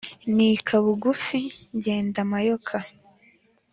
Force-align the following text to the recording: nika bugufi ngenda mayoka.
nika 0.35 0.75
bugufi 0.83 1.39
ngenda 1.75 2.19
mayoka. 2.31 2.77